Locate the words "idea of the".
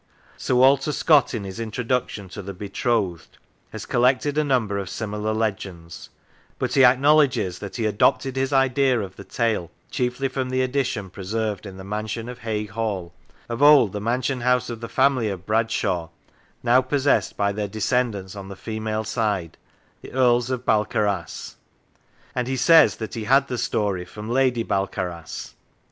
8.51-9.23